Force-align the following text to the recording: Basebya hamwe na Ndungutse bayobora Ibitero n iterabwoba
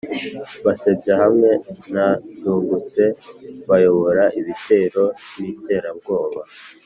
Basebya 0.65 1.13
hamwe 1.23 1.49
na 1.93 2.07
Ndungutse 2.37 3.03
bayobora 3.69 4.23
Ibitero 4.39 5.03
n 5.39 5.41
iterabwoba 5.53 6.41